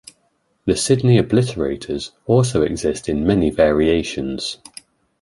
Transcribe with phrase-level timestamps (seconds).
[0.65, 4.57] The Sydney obliterators also exist in many variations.